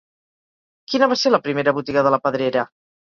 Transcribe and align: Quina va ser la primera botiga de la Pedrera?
Quina 0.93 1.09
va 1.11 1.17
ser 1.23 1.31
la 1.33 1.39
primera 1.47 1.73
botiga 1.79 2.03
de 2.09 2.13
la 2.17 2.21
Pedrera? 2.25 2.65